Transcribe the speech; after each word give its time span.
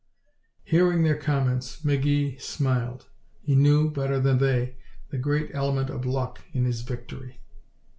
Hearing 0.63 1.03
their 1.03 1.15
comments, 1.15 1.81
McGee 1.85 2.41
smiled. 2.41 3.05
He 3.43 3.55
knew, 3.55 3.91
better 3.91 4.19
than 4.19 4.39
they, 4.39 4.77
the 5.11 5.19
great 5.19 5.51
element 5.53 5.91
of 5.91 6.07
luck 6.07 6.39
in 6.53 6.65
his 6.65 6.81
victory. 6.81 7.39